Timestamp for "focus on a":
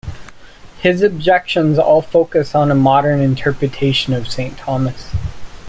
2.01-2.73